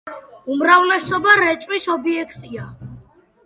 [0.53, 2.69] უმრავლესობა რეწვის ობიექტია.